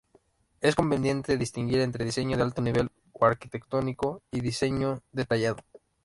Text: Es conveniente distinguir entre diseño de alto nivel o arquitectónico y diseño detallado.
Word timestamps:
Es 0.61 0.73
conveniente 0.73 1.37
distinguir 1.37 1.81
entre 1.81 2.03
diseño 2.05 2.35
de 2.35 2.41
alto 2.41 2.59
nivel 2.63 2.89
o 3.13 3.23
arquitectónico 3.23 4.23
y 4.31 4.39
diseño 4.41 5.03
detallado. 5.11 5.57